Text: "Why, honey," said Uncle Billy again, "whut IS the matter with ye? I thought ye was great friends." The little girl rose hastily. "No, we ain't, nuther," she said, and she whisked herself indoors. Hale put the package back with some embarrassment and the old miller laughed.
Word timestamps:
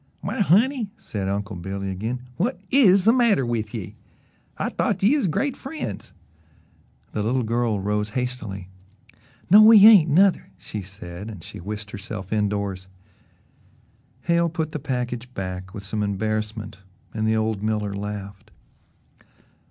"Why, 0.21 0.39
honey," 0.39 0.89
said 0.97 1.29
Uncle 1.29 1.55
Billy 1.55 1.91
again, 1.91 2.23
"whut 2.39 2.59
IS 2.71 3.03
the 3.03 3.13
matter 3.13 3.45
with 3.45 3.71
ye? 3.71 3.97
I 4.57 4.69
thought 4.69 5.03
ye 5.03 5.15
was 5.15 5.27
great 5.27 5.55
friends." 5.55 6.11
The 7.11 7.21
little 7.21 7.43
girl 7.43 7.79
rose 7.79 8.09
hastily. 8.17 8.67
"No, 9.51 9.61
we 9.61 9.85
ain't, 9.85 10.09
nuther," 10.09 10.49
she 10.57 10.81
said, 10.81 11.29
and 11.29 11.43
she 11.43 11.59
whisked 11.59 11.91
herself 11.91 12.33
indoors. 12.33 12.87
Hale 14.21 14.49
put 14.49 14.71
the 14.71 14.79
package 14.79 15.31
back 15.35 15.71
with 15.71 15.83
some 15.83 16.01
embarrassment 16.01 16.79
and 17.13 17.27
the 17.27 17.35
old 17.37 17.61
miller 17.61 17.93
laughed. 17.93 18.49